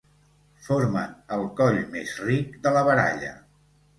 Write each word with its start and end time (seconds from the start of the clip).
Formen 0.67 1.11
el 1.35 1.43
coll 1.59 1.77
més 1.95 2.15
ric 2.31 2.57
de 2.65 2.75
la 2.79 2.83
baralla. 2.91 3.33